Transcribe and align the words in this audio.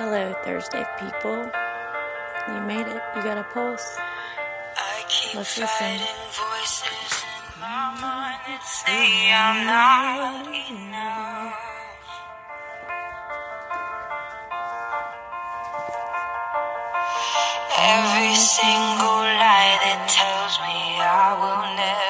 Hello, 0.00 0.32
Thursday 0.42 0.82
people. 0.98 1.36
You 2.48 2.60
made 2.64 2.88
it. 2.88 3.02
You 3.14 3.22
got 3.22 3.36
a 3.36 3.44
pulse. 3.52 3.98
I 3.98 5.04
keep 5.06 5.34
Let's 5.36 5.58
listen. 5.58 6.00
voices 6.32 7.12
in 7.20 7.60
my 7.60 7.92
mind 8.00 8.40
that 8.48 8.64
say 8.64 9.28
I'm 9.28 9.66
not 9.68 10.48
enough. 10.48 11.52
Every 17.76 18.34
single 18.40 19.20
lie 19.36 19.76
that 19.84 20.00
tells 20.08 20.54
me 20.64 20.96
I 20.96 21.36
will 21.36 21.76
never 21.76 22.09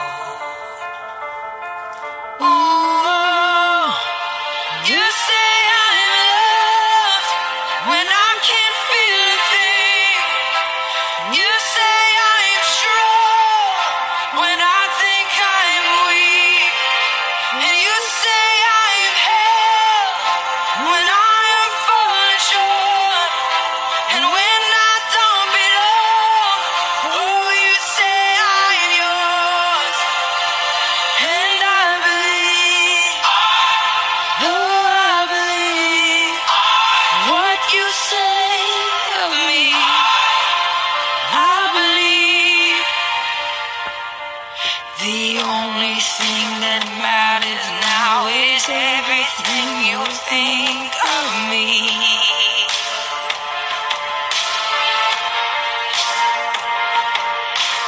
Think 50.31 50.93
of 51.17 51.27
me. 51.51 51.67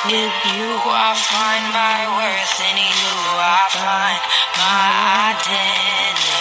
With 0.03 0.35
you, 0.51 0.71
I 0.83 1.15
find 1.31 1.65
my 1.71 1.99
worth, 2.19 2.59
in 2.67 2.75
you, 2.75 3.15
I 3.39 3.63
find 3.71 4.21
my 4.59 4.83
identity. 5.31 6.32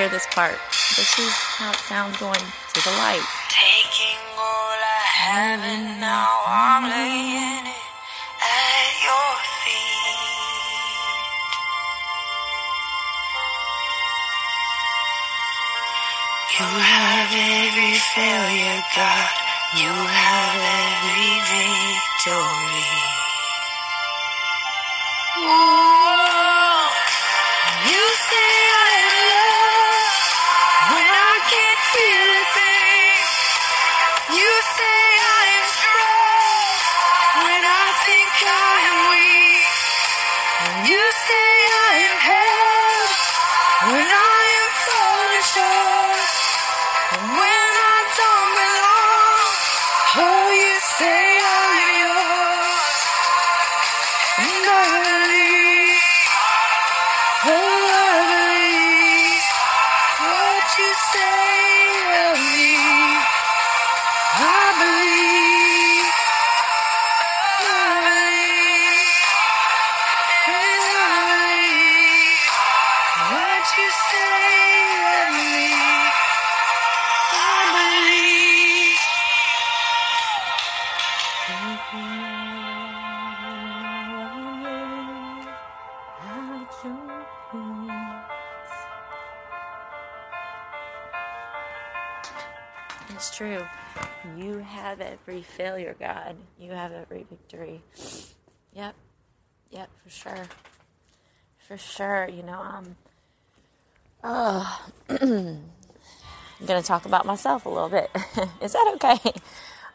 Hear 0.00 0.08
this 0.08 0.26
part. 0.32 0.56
This 0.96 1.12
is 1.18 1.34
how 1.60 1.68
it 1.72 1.76
sounds 1.84 2.16
going 2.16 2.40
to 2.40 2.80
the 2.80 2.94
light. 3.04 3.20
Taking 3.52 4.16
all 4.32 4.80
I 4.80 5.00
have 5.28 5.60
and 5.60 6.00
now 6.00 6.24
I'm 6.48 6.88
laying 6.88 7.68
it 7.68 7.84
at 8.40 8.92
your 9.04 9.32
feet. 9.60 10.40
You 16.56 16.64
have 16.64 17.28
every 17.28 18.00
failure, 18.16 18.80
God. 18.96 19.32
You 19.76 19.92
have 19.92 20.56
every 20.80 21.44
victory. 21.52 22.88
Ooh, 25.44 26.88
you 27.92 28.02
say 28.32 28.59
every 95.28 95.42
failure, 95.42 95.96
God. 95.98 96.36
You 96.58 96.72
have 96.72 96.92
every 96.92 97.26
victory. 97.28 97.82
Yep. 98.74 98.94
Yep, 99.70 99.90
for 100.04 100.10
sure. 100.10 100.46
For 101.66 101.76
sure. 101.76 102.28
You 102.28 102.42
know, 102.42 102.60
I'm 102.60 102.96
oh 104.24 104.86
I'm 105.10 105.62
gonna 106.66 106.82
talk 106.82 107.06
about 107.06 107.26
myself 107.26 107.66
a 107.66 107.68
little 107.68 107.88
bit. 107.88 108.10
Is 108.62 108.72
that 108.72 108.92
okay? 108.96 109.32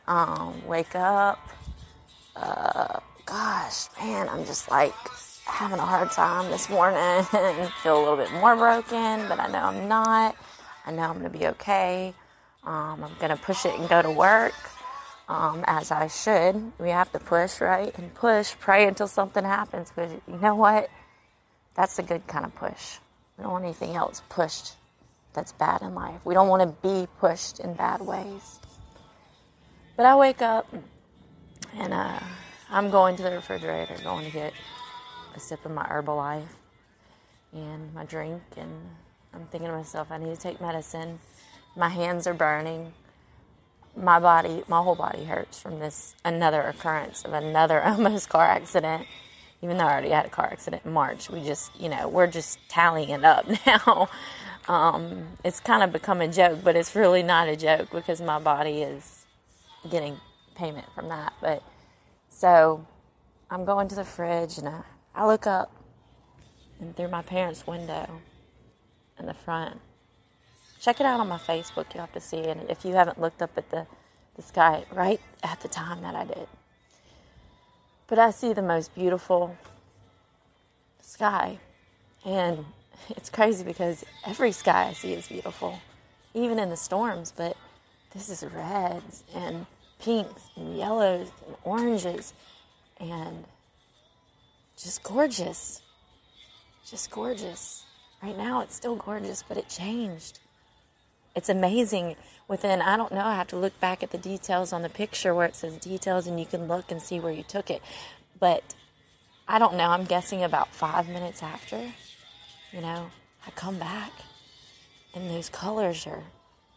Um, 0.07 0.65
wake 0.67 0.95
up. 0.95 1.39
Uh 2.35 2.99
gosh, 3.25 3.87
man, 3.99 4.29
I'm 4.29 4.45
just 4.45 4.69
like 4.71 4.93
having 5.45 5.79
a 5.79 5.85
hard 5.85 6.11
time 6.11 6.51
this 6.51 6.69
morning. 6.69 7.23
Feel 7.83 7.99
a 7.99 8.01
little 8.01 8.17
bit 8.17 8.31
more 8.33 8.55
broken, 8.55 9.27
but 9.27 9.39
I 9.39 9.47
know 9.47 9.59
I'm 9.59 9.87
not. 9.87 10.35
I 10.85 10.91
know 10.91 11.03
I'm 11.03 11.17
gonna 11.17 11.29
be 11.29 11.47
okay. 11.47 12.13
Um, 12.63 13.03
I'm 13.03 13.11
gonna 13.19 13.37
push 13.37 13.65
it 13.65 13.79
and 13.79 13.87
go 13.89 14.01
to 14.01 14.11
work. 14.11 14.53
Um, 15.27 15.63
as 15.65 15.89
I 15.89 16.07
should. 16.07 16.71
We 16.77 16.89
have 16.89 17.11
to 17.13 17.19
push, 17.19 17.59
right? 17.59 17.97
And 17.97 18.13
push, 18.13 18.53
pray 18.59 18.87
until 18.87 19.07
something 19.07 19.43
happens. 19.43 19.89
Because 19.89 20.11
you 20.27 20.37
know 20.37 20.53
what? 20.53 20.89
That's 21.73 21.97
a 21.97 22.03
good 22.03 22.27
kind 22.27 22.45
of 22.45 22.53
push. 22.53 22.97
We 23.37 23.43
don't 23.43 23.51
want 23.51 23.63
anything 23.65 23.95
else 23.95 24.21
pushed 24.29 24.75
that's 25.35 25.51
bad 25.51 25.81
in 25.81 25.93
life. 25.93 26.19
We 26.23 26.33
don't 26.33 26.47
want 26.47 26.63
to 26.63 26.87
be 26.87 27.07
pushed 27.19 27.59
in 27.59 27.73
bad 27.73 28.01
ways. 28.01 28.59
But 29.95 30.05
I 30.05 30.15
wake 30.15 30.41
up 30.41 30.73
and 31.77 31.93
uh, 31.93 32.19
I'm 32.69 32.89
going 32.89 33.17
to 33.17 33.23
the 33.23 33.31
refrigerator, 33.31 33.95
going 34.03 34.25
to 34.25 34.31
get 34.31 34.53
a 35.35 35.39
sip 35.39 35.63
of 35.65 35.71
my 35.71 35.83
Herbalife 35.83 36.47
and 37.53 37.93
my 37.93 38.05
drink. 38.05 38.41
And 38.57 38.71
I'm 39.33 39.45
thinking 39.47 39.69
to 39.69 39.75
myself, 39.75 40.07
I 40.09 40.17
need 40.17 40.33
to 40.33 40.41
take 40.41 40.59
medicine. 40.59 41.19
My 41.75 41.89
hands 41.89 42.25
are 42.27 42.33
burning. 42.33 42.93
My 43.95 44.19
body, 44.19 44.63
my 44.67 44.81
whole 44.81 44.95
body 44.95 45.25
hurts 45.25 45.59
from 45.59 45.79
this 45.79 46.15
another 46.25 46.61
occurrence 46.61 47.23
of 47.23 47.33
another 47.33 47.83
almost 47.85 48.29
car 48.29 48.45
accident. 48.45 49.07
Even 49.61 49.77
though 49.77 49.85
I 49.85 49.93
already 49.93 50.09
had 50.09 50.25
a 50.25 50.29
car 50.29 50.45
accident 50.51 50.83
in 50.85 50.91
March, 50.91 51.29
we 51.29 51.41
just, 51.41 51.79
you 51.79 51.89
know, 51.89 52.07
we're 52.07 52.27
just 52.27 52.59
tallying 52.69 53.09
it 53.09 53.23
up 53.23 53.47
now. 53.65 54.09
Um, 54.67 55.37
it's 55.43 55.59
kind 55.59 55.83
of 55.83 55.91
become 55.93 56.21
a 56.21 56.27
joke, 56.27 56.59
but 56.63 56.75
it's 56.75 56.95
really 56.95 57.23
not 57.23 57.47
a 57.47 57.55
joke 57.55 57.89
because 57.91 58.19
my 58.21 58.39
body 58.39 58.81
is 58.81 59.25
getting 59.89 60.19
payment 60.55 60.87
from 60.93 61.07
that. 61.09 61.33
But 61.41 61.63
so 62.29 62.85
I'm 63.49 63.63
going 63.65 63.87
to 63.89 63.95
the 63.95 64.03
fridge 64.03 64.57
and 64.57 64.67
I, 64.67 64.81
I 65.13 65.25
look 65.25 65.47
up 65.47 65.71
and 66.79 66.95
through 66.95 67.09
my 67.09 67.21
parents' 67.21 67.65
window 67.65 68.21
in 69.19 69.25
the 69.25 69.33
front. 69.33 69.79
Check 70.81 70.99
it 70.99 71.05
out 71.05 71.19
on 71.19 71.27
my 71.27 71.37
Facebook. 71.37 71.93
You'll 71.93 72.01
have 72.01 72.13
to 72.13 72.21
see 72.21 72.37
it 72.37 72.57
if 72.69 72.85
you 72.85 72.93
haven't 72.93 73.19
looked 73.19 73.41
up 73.41 73.51
at 73.57 73.69
the, 73.71 73.87
the 74.35 74.41
sky 74.41 74.85
right 74.91 75.19
at 75.43 75.61
the 75.61 75.67
time 75.67 76.01
that 76.01 76.15
I 76.15 76.25
did. 76.25 76.47
But 78.07 78.19
I 78.19 78.31
see 78.31 78.53
the 78.53 78.61
most 78.61 78.93
beautiful 78.93 79.57
sky. 81.01 81.59
And 82.23 82.65
it's 83.09 83.29
crazy 83.29 83.63
because 83.63 84.03
every 84.25 84.51
sky 84.51 84.89
I 84.89 84.93
see 84.93 85.13
is 85.13 85.27
beautiful, 85.27 85.79
even 86.33 86.59
in 86.59 86.69
the 86.69 86.77
storms. 86.77 87.33
But 87.35 87.57
this 88.13 88.29
is 88.29 88.43
reds 88.43 89.23
and 89.33 89.65
pinks 89.99 90.49
and 90.55 90.77
yellows 90.77 91.31
and 91.47 91.55
oranges 91.63 92.33
and 92.99 93.45
just 94.77 95.03
gorgeous. 95.03 95.81
Just 96.85 97.09
gorgeous. 97.09 97.83
Right 98.21 98.37
now 98.37 98.61
it's 98.61 98.75
still 98.75 98.95
gorgeous, 98.95 99.43
but 99.43 99.57
it 99.57 99.67
changed. 99.67 100.39
It's 101.35 101.49
amazing 101.49 102.15
within, 102.47 102.81
I 102.81 102.95
don't 102.95 103.11
know, 103.11 103.25
I 103.25 103.35
have 103.35 103.47
to 103.47 103.57
look 103.57 103.79
back 103.79 104.01
at 104.01 104.11
the 104.11 104.17
details 104.17 104.71
on 104.71 104.81
the 104.83 104.89
picture 104.89 105.33
where 105.33 105.45
it 105.45 105.55
says 105.55 105.77
details 105.77 106.27
and 106.27 106.39
you 106.39 106.45
can 106.45 106.67
look 106.67 106.91
and 106.91 107.01
see 107.01 107.19
where 107.19 107.33
you 107.33 107.43
took 107.43 107.69
it. 107.69 107.81
But 108.39 108.75
I 109.47 109.59
don't 109.59 109.75
know, 109.75 109.89
I'm 109.89 110.05
guessing 110.05 110.43
about 110.43 110.73
five 110.73 111.09
minutes 111.09 111.43
after, 111.43 111.91
you 112.71 112.81
know, 112.81 113.11
I 113.45 113.51
come 113.51 113.77
back 113.77 114.11
and 115.13 115.29
those 115.29 115.49
colors 115.49 116.07
are 116.07 116.23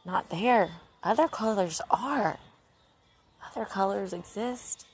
not 0.04 0.30
there. 0.30 0.70
Other 1.02 1.28
colors 1.28 1.80
are. 1.90 2.38
Other 3.50 3.64
colors 3.64 4.12
exist, 4.12 4.86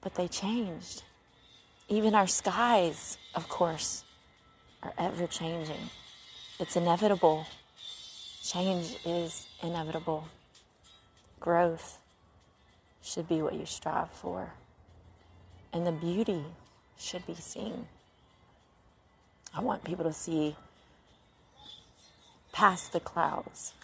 but 0.00 0.14
they 0.14 0.28
changed. 0.28 1.02
Even 1.88 2.14
our 2.14 2.26
skies, 2.26 3.18
of 3.34 3.48
course, 3.48 4.04
are 4.82 4.92
ever 4.96 5.26
changing. 5.26 5.90
It's 6.60 6.76
inevitable. 6.76 7.46
Change 8.50 8.96
is 9.04 9.46
inevitable. 9.62 10.24
Growth 11.38 11.98
should 13.02 13.28
be 13.28 13.42
what 13.42 13.52
you 13.52 13.66
strive 13.66 14.10
for. 14.10 14.54
And 15.70 15.86
the 15.86 15.92
beauty 15.92 16.42
should 16.98 17.26
be 17.26 17.34
seen. 17.34 17.88
I 19.54 19.60
want 19.60 19.84
people 19.84 20.04
to 20.04 20.14
see 20.14 20.56
past 22.50 22.94
the 22.94 23.00
clouds, 23.00 23.74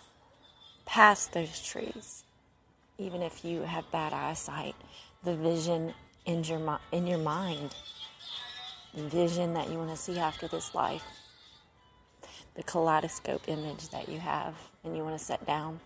past 0.86 1.34
those 1.34 1.62
trees. 1.62 2.24
Even 2.96 3.20
if 3.20 3.44
you 3.44 3.64
have 3.64 3.92
bad 3.92 4.14
eyesight, 4.14 4.76
the 5.24 5.36
vision 5.36 5.92
in 6.24 6.42
your, 6.42 6.80
in 6.90 7.06
your 7.06 7.18
mind, 7.18 7.74
the 8.94 9.02
vision 9.02 9.52
that 9.52 9.68
you 9.68 9.76
want 9.76 9.90
to 9.90 9.96
see 9.98 10.18
after 10.18 10.48
this 10.48 10.74
life, 10.74 11.04
the 12.54 12.62
kaleidoscope 12.62 13.48
image 13.48 13.88
that 13.90 14.08
you 14.08 14.20
have 14.20 14.54
and 14.82 14.96
you 14.96 15.02
want 15.02 15.18
to 15.18 15.24
set 15.24 15.46
down. 15.46 15.80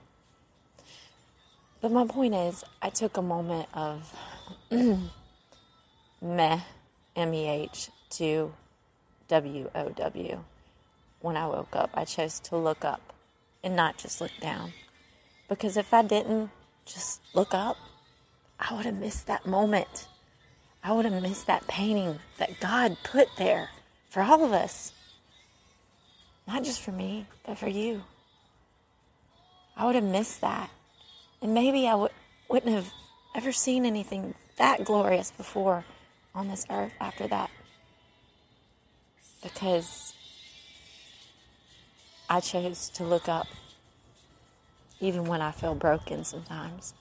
But 1.81 1.93
my 1.93 2.07
point 2.07 2.35
is, 2.35 2.65
I 2.83 2.91
took 2.91 3.17
a 3.17 3.23
moment 3.23 3.69
of 3.73 4.13
meh, 6.21 6.61
M 7.15 7.35
E 7.35 7.49
H, 7.49 7.91
to 8.11 8.53
W 9.29 9.71
O 9.75 9.89
W. 9.91 10.45
When 11.21 11.37
I 11.37 11.47
woke 11.47 11.75
up, 11.75 11.91
I 11.95 12.05
chose 12.05 12.41
to 12.41 12.57
look 12.57 12.85
up 12.85 13.13
and 13.63 13.77
not 13.77 13.99
just 13.99 14.21
look 14.21 14.33
down. 14.41 14.73
Because 15.49 15.77
if 15.77 15.95
I 15.95 16.03
didn't 16.03 16.51
just 16.85 17.21
look 17.35 17.55
up, 17.55 17.77
I 18.59 18.75
would 18.75 18.87
have 18.87 18.99
missed 18.99 19.27
that 19.27 19.47
moment. 19.47 20.09
I 20.83 20.93
would 20.93 21.05
have 21.05 21.23
missed 21.23 21.47
that 21.47 21.67
painting 21.69 22.19
that 22.39 22.61
God 22.61 22.97
put 23.05 23.29
there 23.37 23.71
for 24.09 24.23
all 24.23 24.45
of 24.45 24.53
us. 24.53 24.93
Not 26.49 26.65
just 26.65 26.81
for 26.81 26.93
me, 26.93 27.27
but 27.45 27.59
for 27.59 27.69
you. 27.69 28.03
I 29.77 29.85
would 29.85 29.95
have 29.95 30.03
missed 30.03 30.41
that. 30.41 30.71
And 31.43 31.53
maybe 31.53 31.87
I 31.87 31.91
w- 31.91 32.09
wouldn't 32.49 32.75
have 32.75 32.91
ever 33.35 33.53
seen 33.53 33.85
anything 33.85 34.35
that 34.57 34.83
glorious 34.83 35.31
before 35.31 35.85
on 36.35 36.49
this 36.49 36.65
earth 36.71 36.93
after 37.01 37.29
that. 37.29 37.51
Because 39.43 40.15
I 42.31 42.41
chose 42.41 42.89
to 42.95 43.05
look 43.05 43.29
up 43.29 43.47
even 45.01 45.27
when 45.27 45.43
I 45.43 45.51
feel 45.53 45.75
broken 45.75 46.25
sometimes, 46.25 46.95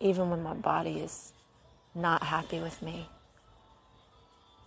even 0.00 0.28
when 0.28 0.42
my 0.42 0.54
body 0.54 1.00
is 1.00 1.32
not 1.94 2.24
happy 2.24 2.60
with 2.60 2.82
me, 2.82 3.08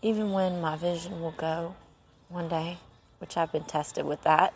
even 0.01 0.31
when 0.31 0.59
my 0.59 0.75
vision 0.75 1.21
will 1.21 1.31
go 1.37 1.75
one 2.27 2.49
day, 2.49 2.79
which 3.23 3.37
I've 3.37 3.51
been 3.51 3.63
tested 3.63 4.05
with 4.05 4.21
that, 4.23 4.53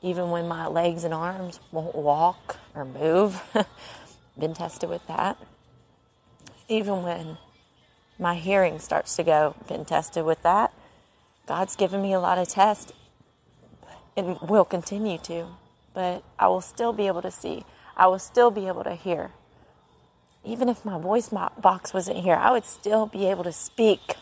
even 0.00 0.30
when 0.30 0.48
my 0.48 0.66
legs 0.66 1.04
and 1.04 1.12
arms 1.12 1.60
won't 1.70 1.94
walk 1.94 2.58
or 2.74 2.84
move, 2.84 3.42
been 4.38 4.54
tested 4.54 4.88
with 4.88 5.06
that, 5.06 5.36
even 6.68 7.02
when 7.02 7.36
my 8.18 8.34
hearing 8.34 8.78
starts 8.78 9.14
to 9.16 9.22
go, 9.22 9.54
been 9.68 9.84
tested 9.84 10.24
with 10.24 10.42
that. 10.42 10.72
God's 11.46 11.76
given 11.76 12.00
me 12.00 12.14
a 12.14 12.20
lot 12.20 12.38
of 12.38 12.48
tests 12.48 12.92
and 14.16 14.40
will 14.40 14.64
continue 14.64 15.18
to 15.18 15.48
but 15.94 16.22
I 16.38 16.48
will 16.48 16.60
still 16.60 16.92
be 16.92 17.06
able 17.06 17.22
to 17.22 17.30
see. 17.30 17.64
I 17.96 18.06
will 18.06 18.18
still 18.18 18.50
be 18.50 18.66
able 18.68 18.84
to 18.84 18.94
hear. 18.94 19.30
Even 20.44 20.68
if 20.68 20.84
my 20.84 20.98
voice 20.98 21.28
box 21.28 21.94
wasn't 21.94 22.18
here, 22.18 22.34
I 22.34 22.50
would 22.50 22.64
still 22.64 23.06
be 23.06 23.26
able 23.26 23.44
to 23.44 23.52
speak 23.52 24.16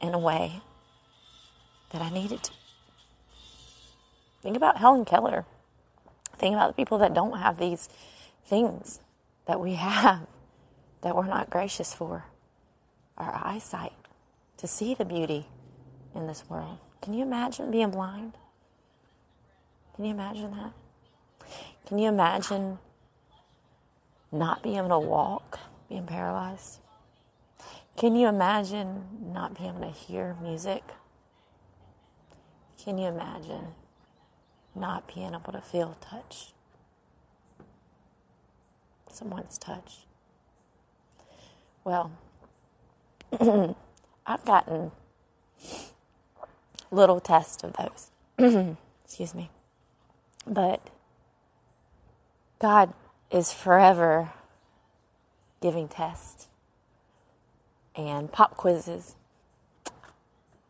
in 0.00 0.14
a 0.14 0.18
way 0.18 0.60
that 1.90 2.00
I 2.00 2.10
needed 2.10 2.42
to. 2.44 2.52
Think 4.46 4.56
about 4.56 4.78
Helen 4.78 5.04
Keller. 5.04 5.44
Think 6.38 6.54
about 6.54 6.68
the 6.68 6.74
people 6.74 6.98
that 6.98 7.12
don't 7.12 7.36
have 7.36 7.58
these 7.58 7.88
things 8.44 9.00
that 9.46 9.58
we 9.58 9.74
have 9.74 10.28
that 11.02 11.16
we're 11.16 11.26
not 11.26 11.50
gracious 11.50 11.92
for. 11.92 12.26
Our 13.18 13.34
eyesight 13.44 13.94
to 14.58 14.68
see 14.68 14.94
the 14.94 15.04
beauty 15.04 15.48
in 16.14 16.28
this 16.28 16.44
world. 16.48 16.78
Can 17.02 17.12
you 17.12 17.24
imagine 17.24 17.72
being 17.72 17.90
blind? 17.90 18.34
Can 19.96 20.04
you 20.04 20.12
imagine 20.12 20.52
that? 20.52 20.72
Can 21.86 21.98
you 21.98 22.08
imagine 22.08 22.78
not 24.30 24.62
being 24.62 24.76
able 24.76 24.90
to 24.90 24.98
walk, 25.00 25.58
being 25.88 26.06
paralyzed? 26.06 26.78
Can 27.96 28.14
you 28.14 28.28
imagine 28.28 29.06
not 29.20 29.58
being 29.58 29.70
able 29.70 29.80
to 29.80 29.90
hear 29.90 30.36
music? 30.40 30.84
Can 32.78 32.96
you 32.96 33.08
imagine 33.08 33.74
not 34.76 35.12
being 35.12 35.34
able 35.34 35.52
to 35.52 35.60
feel 35.60 35.96
touch? 36.00 36.52
Someone's 39.10 39.58
touch. 39.58 40.06
Well, 41.84 42.12
I've 44.26 44.44
gotten 44.44 44.92
little 46.90 47.20
tests 47.20 47.64
of 47.64 47.74
those. 47.74 48.10
Excuse 49.04 49.34
me. 49.34 49.50
But 50.46 50.90
God 52.58 52.92
is 53.30 53.52
forever 53.52 54.32
giving 55.60 55.88
tests 55.88 56.48
and 57.94 58.30
pop 58.30 58.56
quizzes. 58.56 59.16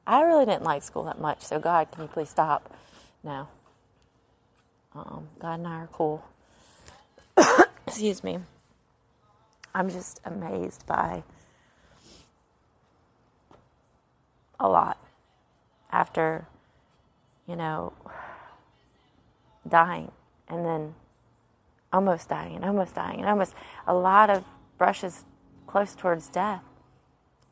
I 0.07 0.23
really 0.23 0.47
didn't 0.47 0.63
like 0.63 0.83
school 0.83 1.05
that 1.05 1.21
much, 1.21 1.43
so 1.43 1.59
God, 1.59 1.91
can 1.91 2.03
you 2.03 2.09
please 2.09 2.31
stop? 2.31 2.73
No. 3.25 3.49
Um, 4.97 5.29
God 5.39 5.59
and 5.59 5.69
I 5.69 5.75
are 5.83 5.89
cool. 5.93 6.25
Excuse 7.87 8.25
me. 8.25 8.39
I'm 9.75 9.91
just 9.91 10.21
amazed 10.25 10.87
by 10.87 11.23
a 14.59 14.69
lot 14.69 14.99
after, 15.93 16.47
you 17.47 17.57
know, 17.57 17.93
dying 19.69 20.13
and 20.49 20.65
then 20.65 20.95
almost 21.93 22.31
dying 22.31 22.57
and 22.57 22.65
almost 22.65 22.95
dying 22.95 23.21
and 23.21 23.29
almost 23.29 23.55
a 23.87 23.95
lot 23.95 24.31
of 24.31 24.45
brushes 24.79 25.25
close 25.67 25.95
towards 25.95 26.29
death. 26.29 26.63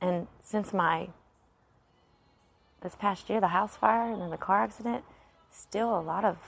And 0.01 0.29
since 0.41 0.73
my 0.73 1.09
this 2.83 2.95
past 2.95 3.29
year, 3.29 3.41
the 3.41 3.49
house 3.49 3.77
fire 3.77 4.11
and 4.11 4.23
then 4.23 4.31
the 4.31 4.39
car 4.39 4.63
accident, 4.63 5.05
still 5.51 5.99
a 5.99 6.01
lot 6.01 6.25
of 6.25 6.39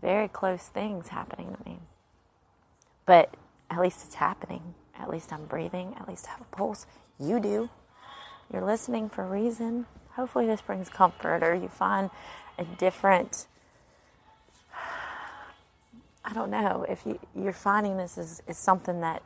very 0.00 0.28
close 0.28 0.68
things 0.68 1.08
happening 1.08 1.56
to 1.56 1.68
me. 1.68 1.78
But 3.06 3.34
at 3.70 3.80
least 3.80 4.04
it's 4.04 4.16
happening. 4.16 4.74
At 4.98 5.08
least 5.08 5.32
I'm 5.32 5.46
breathing. 5.46 5.94
At 5.98 6.08
least 6.08 6.26
I 6.28 6.32
have 6.32 6.40
a 6.40 6.56
pulse. 6.56 6.86
You 7.18 7.40
do. 7.40 7.70
You're 8.52 8.64
listening 8.64 9.08
for 9.08 9.24
a 9.24 9.28
reason. 9.28 9.86
Hopefully, 10.14 10.46
this 10.46 10.60
brings 10.60 10.88
comfort 10.88 11.42
or 11.42 11.54
you 11.54 11.68
find 11.68 12.10
a 12.58 12.64
different. 12.64 13.46
I 16.24 16.32
don't 16.32 16.50
know 16.50 16.84
if 16.88 17.06
you, 17.06 17.18
you're 17.34 17.52
finding 17.52 17.96
this 17.96 18.18
is, 18.18 18.42
is 18.46 18.58
something 18.58 19.00
that 19.00 19.22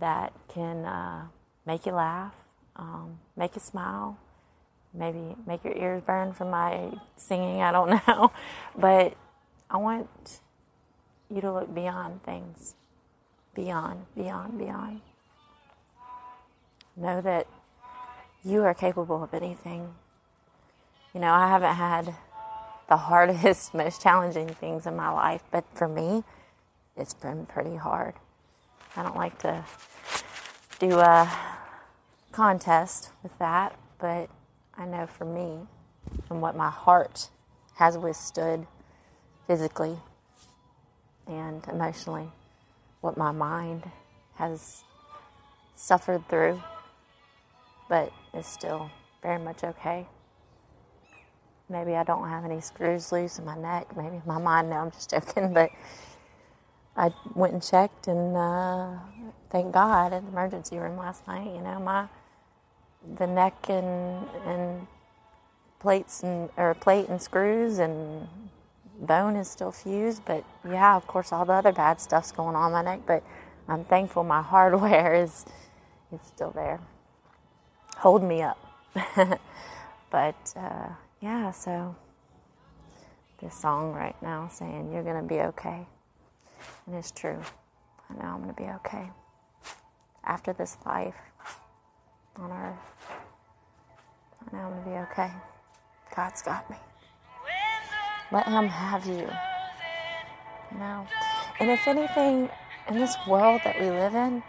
that 0.00 0.32
can 0.48 0.84
uh, 0.84 1.26
make 1.66 1.86
you 1.86 1.92
laugh, 1.92 2.34
um, 2.76 3.18
make 3.36 3.54
you 3.54 3.60
smile, 3.60 4.18
maybe 4.94 5.36
make 5.46 5.64
your 5.64 5.76
ears 5.76 6.02
burn 6.06 6.32
from 6.32 6.50
my 6.50 6.90
singing. 7.16 7.60
I 7.60 7.72
don't 7.72 7.90
know, 8.08 8.32
but 8.76 9.14
I 9.70 9.76
want 9.76 10.40
you 11.30 11.40
to 11.42 11.52
look 11.52 11.74
beyond 11.74 12.22
things, 12.22 12.74
beyond, 13.54 14.06
beyond, 14.16 14.58
beyond. 14.58 15.00
Know 16.96 17.20
that 17.20 17.46
you 18.42 18.62
are 18.62 18.72
capable 18.72 19.22
of 19.22 19.34
anything. 19.34 19.94
You 21.14 21.20
know, 21.20 21.32
I 21.32 21.48
haven't 21.48 21.74
had 21.74 22.14
the 22.88 22.96
hardest, 23.08 23.74
most 23.74 24.00
challenging 24.00 24.48
things 24.48 24.86
in 24.86 24.96
my 24.96 25.10
life, 25.10 25.42
but 25.50 25.64
for 25.74 25.86
me, 25.86 26.24
it's 26.96 27.14
been 27.14 27.44
pretty 27.44 27.76
hard. 27.76 28.14
I 28.96 29.02
don't 29.02 29.16
like 29.16 29.38
to 29.40 29.64
do 30.78 30.98
a 30.98 31.30
contest 32.32 33.10
with 33.22 33.38
that, 33.38 33.78
but 33.98 34.30
I 34.76 34.86
know 34.86 35.06
for 35.06 35.24
me 35.26 35.66
and 36.30 36.40
what 36.40 36.56
my 36.56 36.70
heart 36.70 37.28
has 37.74 37.98
withstood 37.98 38.66
physically 39.48 39.96
and 41.26 41.66
emotionally, 41.68 42.28
what 43.00 43.16
my 43.16 43.32
mind 43.32 43.90
has 44.34 44.84
suffered 45.74 46.28
through, 46.28 46.62
but 47.88 48.12
is 48.34 48.46
still 48.46 48.90
very 49.22 49.38
much 49.40 49.64
okay. 49.64 50.06
Maybe 51.70 51.96
I 51.96 52.04
don't 52.04 52.28
have 52.28 52.44
any 52.44 52.60
screws 52.60 53.10
loose 53.10 53.38
in 53.38 53.46
my 53.46 53.56
neck. 53.56 53.96
Maybe 53.96 54.20
my 54.26 54.38
mind, 54.38 54.70
no, 54.70 54.76
I'm 54.76 54.90
just 54.90 55.10
joking, 55.12 55.54
but 55.54 55.70
I 56.96 57.10
went 57.34 57.54
and 57.54 57.62
checked 57.62 58.06
and 58.06 58.36
uh, 58.36 58.90
thank 59.50 59.72
God 59.72 60.12
at 60.12 60.22
the 60.22 60.28
emergency 60.28 60.78
room 60.78 60.98
last 60.98 61.26
night, 61.26 61.46
you 61.54 61.62
know, 61.62 61.80
my 61.80 62.08
the 63.18 63.26
neck 63.26 63.54
and 63.70 64.26
and 64.44 64.86
plates 65.78 66.22
and 66.22 66.50
or 66.56 66.74
plate 66.74 67.08
and 67.08 67.22
screws 67.22 67.78
and 67.78 68.28
bone 68.98 69.36
is 69.36 69.48
still 69.48 69.72
fused, 69.72 70.24
but 70.24 70.44
yeah, 70.68 70.96
of 70.96 71.06
course, 71.06 71.32
all 71.32 71.44
the 71.44 71.52
other 71.52 71.72
bad 71.72 72.00
stuff's 72.00 72.32
going 72.32 72.56
on 72.56 72.72
my 72.72 72.82
neck. 72.82 73.00
But 73.06 73.22
I'm 73.68 73.84
thankful 73.84 74.24
my 74.24 74.42
hardware 74.54 75.14
is 75.14 75.46
is 76.12 76.20
still 76.26 76.50
there, 76.52 76.80
hold 77.96 78.22
me 78.22 78.42
up. 78.42 78.58
but 80.10 80.54
uh, 80.56 80.88
yeah, 81.20 81.50
so 81.52 81.94
this 83.40 83.54
song 83.54 83.92
right 83.92 84.20
now 84.22 84.48
saying 84.52 84.92
you're 84.92 85.04
gonna 85.04 85.22
be 85.22 85.40
okay, 85.40 85.86
and 86.86 86.96
it's 86.96 87.10
true. 87.10 87.40
I 88.10 88.14
know 88.14 88.30
I'm 88.30 88.40
gonna 88.40 88.52
be 88.54 88.70
okay 88.76 89.10
after 90.24 90.52
this 90.52 90.76
life 90.86 91.14
on 92.36 92.50
earth. 92.50 92.78
I 94.40 94.56
know 94.56 94.62
I'm 94.64 94.70
gonna 94.70 94.84
be 94.84 95.12
okay. 95.12 95.32
God's 96.14 96.42
got 96.42 96.68
me. 96.70 96.76
Let 98.30 98.46
Him 98.46 98.68
have 98.68 99.06
you. 99.06 99.28
Know? 100.78 101.06
And 101.60 101.70
if 101.70 101.86
anything, 101.88 102.50
in 102.88 102.94
this 102.96 103.16
world 103.26 103.60
that 103.64 103.78
we 103.80 103.90
live 103.90 104.14
in, 104.14 104.42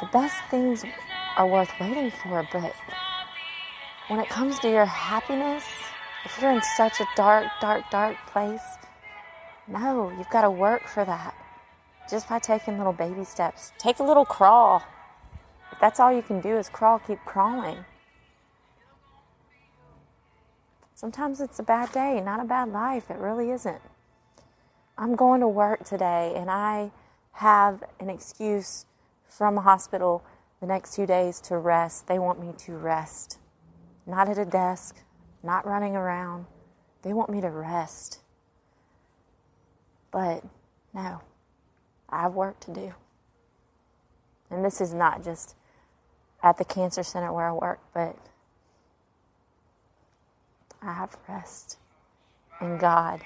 the 0.00 0.06
best 0.06 0.36
things 0.50 0.84
are 1.36 1.46
worth 1.46 1.70
waiting 1.80 2.10
for, 2.10 2.46
but 2.52 2.74
when 4.08 4.20
it 4.20 4.28
comes 4.28 4.58
to 4.60 4.70
your 4.70 4.84
happiness, 4.84 5.64
if 6.24 6.40
you're 6.40 6.52
in 6.52 6.62
such 6.76 7.00
a 7.00 7.06
dark, 7.16 7.46
dark, 7.60 7.90
dark 7.90 8.16
place, 8.26 8.62
no, 9.66 10.10
you've 10.16 10.30
got 10.30 10.42
to 10.42 10.50
work 10.50 10.86
for 10.86 11.04
that. 11.04 11.34
Just 12.10 12.28
by 12.28 12.38
taking 12.38 12.76
little 12.76 12.92
baby 12.92 13.24
steps. 13.24 13.72
Take 13.78 13.98
a 13.98 14.02
little 14.02 14.26
crawl. 14.26 14.82
If 15.72 15.80
that's 15.80 15.98
all 15.98 16.12
you 16.12 16.22
can 16.22 16.40
do 16.40 16.56
is 16.56 16.68
crawl, 16.68 16.98
keep 16.98 17.18
crawling. 17.24 17.84
Sometimes 21.04 21.38
it's 21.42 21.58
a 21.58 21.62
bad 21.62 21.92
day, 21.92 22.18
not 22.24 22.40
a 22.40 22.44
bad 22.44 22.70
life. 22.70 23.10
It 23.10 23.18
really 23.18 23.50
isn't. 23.50 23.82
I'm 24.96 25.16
going 25.16 25.42
to 25.42 25.46
work 25.46 25.84
today 25.84 26.32
and 26.34 26.50
I 26.50 26.92
have 27.32 27.84
an 28.00 28.08
excuse 28.08 28.86
from 29.28 29.58
a 29.58 29.60
hospital 29.60 30.24
the 30.62 30.66
next 30.66 30.94
two 30.94 31.04
days 31.04 31.42
to 31.42 31.58
rest. 31.58 32.06
They 32.06 32.18
want 32.18 32.40
me 32.40 32.54
to 32.60 32.72
rest. 32.72 33.38
Not 34.06 34.30
at 34.30 34.38
a 34.38 34.46
desk, 34.46 34.96
not 35.42 35.66
running 35.66 35.94
around. 35.94 36.46
They 37.02 37.12
want 37.12 37.28
me 37.28 37.42
to 37.42 37.50
rest. 37.50 38.20
But 40.10 40.42
no, 40.94 41.20
I 42.08 42.22
have 42.22 42.32
work 42.32 42.60
to 42.60 42.72
do. 42.72 42.94
And 44.48 44.64
this 44.64 44.80
is 44.80 44.94
not 44.94 45.22
just 45.22 45.54
at 46.42 46.56
the 46.56 46.64
cancer 46.64 47.02
center 47.02 47.30
where 47.30 47.46
I 47.46 47.52
work, 47.52 47.80
but 47.92 48.16
I 50.84 50.92
have 50.92 51.16
rest. 51.28 51.78
And 52.60 52.78
God, 52.78 53.20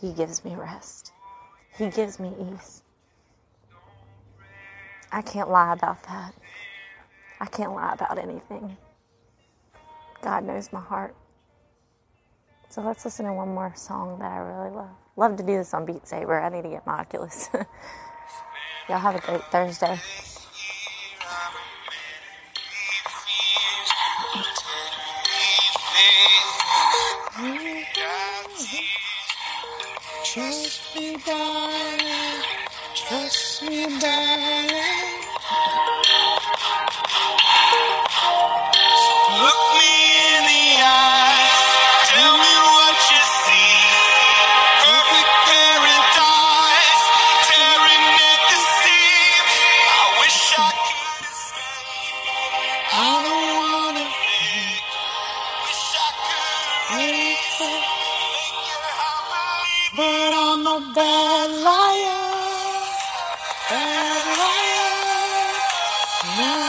He 0.00 0.12
gives 0.12 0.44
me 0.44 0.54
rest. 0.54 1.12
He 1.76 1.88
gives 1.88 2.20
me 2.20 2.32
ease. 2.40 2.82
I 5.12 5.22
can't 5.22 5.50
lie 5.50 5.72
about 5.72 6.02
that. 6.04 6.34
I 7.40 7.46
can't 7.46 7.72
lie 7.74 7.94
about 7.94 8.18
anything. 8.18 8.76
God 10.22 10.44
knows 10.44 10.72
my 10.72 10.80
heart. 10.80 11.14
So 12.68 12.82
let's 12.82 13.04
listen 13.04 13.26
to 13.26 13.32
one 13.32 13.54
more 13.54 13.72
song 13.76 14.18
that 14.18 14.30
I 14.30 14.38
really 14.38 14.70
love. 14.70 14.90
Love 15.16 15.36
to 15.36 15.42
do 15.42 15.56
this 15.56 15.72
on 15.72 15.86
Beat 15.86 16.06
Saber. 16.06 16.40
I 16.40 16.48
need 16.50 16.62
to 16.62 16.68
get 16.68 16.86
my 16.86 17.00
Oculus. 17.00 17.48
Y'all 18.88 18.98
have 18.98 19.16
a 19.16 19.20
great 19.20 19.42
Thursday. 19.44 19.98
Trust 27.38 27.54
me, 30.96 31.16
darling. 31.24 32.42
Trust 32.96 33.62
me, 33.62 33.86
darling. 34.00 35.22
Look 39.40 39.67
Now 66.38 66.67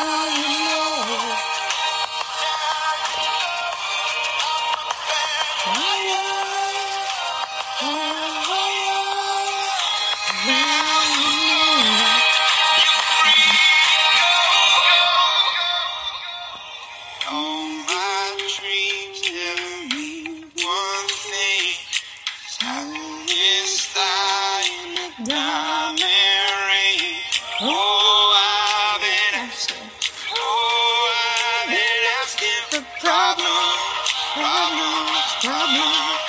asking 32.21 32.63
for 32.69 32.83
problems, 32.99 34.09
problems, 34.35 35.29
problems. 35.43 36.23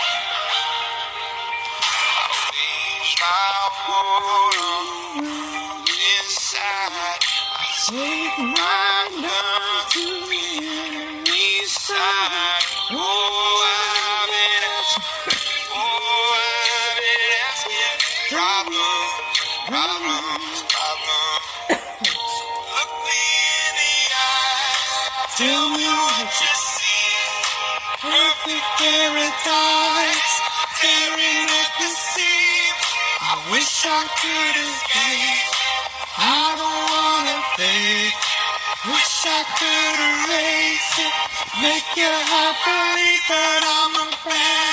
My 3.21 3.51
on 3.89 4.87
inside. 5.83 7.21
I 7.53 7.67
take 7.87 8.39
my 8.39 9.01
gun 9.23 9.63
to 9.93 10.30
Paradise. 28.91 30.35
Tearing 30.83 31.49
at 31.63 31.71
the 31.79 31.89
seam. 32.11 32.75
I 33.23 33.35
wish 33.55 33.87
I 33.87 34.03
could 34.19 34.57
escape. 34.67 35.47
I 36.19 36.59
don't 36.59 36.83
wanna 36.91 37.39
fake. 37.55 38.19
Wish 38.91 39.17
I 39.31 39.43
could 39.59 39.99
erase 40.11 40.95
it. 41.07 41.15
Make 41.63 41.87
heart 42.31 42.57
believe 42.67 43.25
that 43.31 43.63
I'm 43.79 43.95
a 43.95 44.07
bad 44.27 44.70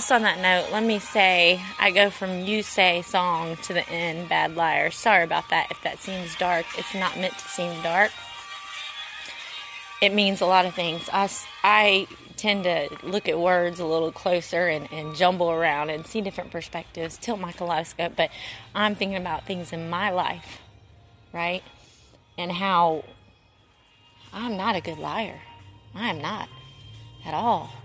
just 0.00 0.12
on 0.12 0.22
that 0.22 0.38
note, 0.38 0.72
let 0.72 0.82
me 0.82 0.98
say 0.98 1.60
I 1.78 1.90
go 1.90 2.08
from 2.08 2.46
you 2.46 2.62
say 2.62 3.02
song 3.02 3.58
to 3.64 3.74
the 3.74 3.86
end 3.90 4.30
bad 4.30 4.56
liar. 4.56 4.90
Sorry 4.90 5.22
about 5.22 5.50
that 5.50 5.66
if 5.70 5.82
that 5.82 5.98
seems 5.98 6.34
dark. 6.36 6.64
It's 6.78 6.94
not 6.94 7.18
meant 7.18 7.34
to 7.34 7.48
seem 7.48 7.82
dark. 7.82 8.10
It 10.00 10.14
means 10.14 10.40
a 10.40 10.46
lot 10.46 10.64
of 10.64 10.74
things. 10.74 11.10
I, 11.12 11.28
I 11.62 12.06
tend 12.38 12.64
to 12.64 12.88
look 13.02 13.28
at 13.28 13.38
words 13.38 13.78
a 13.78 13.84
little 13.84 14.10
closer 14.10 14.68
and, 14.68 14.90
and 14.90 15.14
jumble 15.14 15.50
around 15.50 15.90
and 15.90 16.06
see 16.06 16.22
different 16.22 16.50
perspectives, 16.50 17.18
tilt 17.18 17.38
my 17.38 17.52
kaleidoscope, 17.52 18.14
but 18.16 18.30
I'm 18.74 18.94
thinking 18.94 19.18
about 19.18 19.44
things 19.44 19.70
in 19.70 19.90
my 19.90 20.08
life, 20.08 20.62
right? 21.30 21.62
And 22.38 22.52
how 22.52 23.04
I'm 24.32 24.56
not 24.56 24.76
a 24.76 24.80
good 24.80 24.98
liar. 24.98 25.42
I 25.94 26.08
am 26.08 26.22
not 26.22 26.48
at 27.26 27.34
all. 27.34 27.79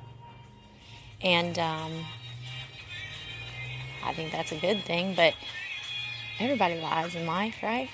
And 1.26 1.58
um, 1.58 2.06
I 4.04 4.14
think 4.14 4.32
that's 4.32 4.52
a 4.52 4.60
good 4.60 4.84
thing, 4.84 5.16
but 5.16 5.34
everybody 6.40 6.80
lies 6.80 7.16
in 7.16 7.26
life, 7.26 7.56
right? 7.64 7.90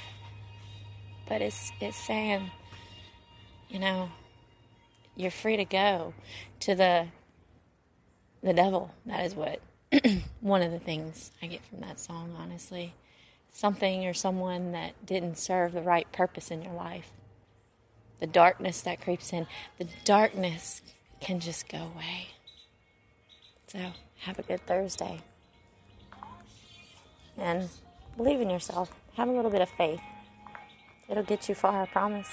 But 1.29 1.41
it's 1.41 1.71
it's 1.79 1.95
saying, 1.95 2.51
you 3.69 3.79
know, 3.79 4.11
you're 5.15 5.31
free 5.31 5.55
to 5.55 5.63
go 5.63 6.13
to 6.59 6.75
the 6.75 7.07
the 8.43 8.53
devil. 8.53 8.93
That 9.05 9.25
is 9.25 9.33
what 9.33 9.61
one 10.41 10.61
of 10.61 10.73
the 10.73 10.79
things 10.79 11.31
I 11.41 11.47
get 11.47 11.65
from 11.65 11.79
that 11.79 12.01
song, 12.01 12.35
honestly. 12.37 12.95
Something 13.53 14.05
or 14.05 14.13
someone 14.13 14.73
that 14.73 15.05
didn't 15.05 15.37
serve 15.37 15.71
the 15.71 15.81
right 15.81 16.11
purpose 16.11 16.51
in 16.51 16.61
your 16.61 16.73
life. 16.73 17.11
The 18.19 18.27
darkness 18.27 18.81
that 18.81 19.01
creeps 19.01 19.31
in, 19.31 19.47
the 19.77 19.87
darkness 20.03 20.81
can 21.21 21.39
just 21.39 21.69
go 21.69 21.91
away. 21.95 22.27
So, 23.71 23.79
have 24.23 24.37
a 24.37 24.41
good 24.41 24.59
Thursday. 24.67 25.21
And 27.37 27.69
believe 28.17 28.41
in 28.41 28.49
yourself. 28.49 28.91
Have 29.15 29.29
a 29.29 29.31
little 29.31 29.49
bit 29.49 29.61
of 29.61 29.69
faith. 29.69 30.01
It'll 31.07 31.23
get 31.23 31.47
you 31.47 31.55
far, 31.55 31.83
I 31.83 31.85
promise. 31.85 32.27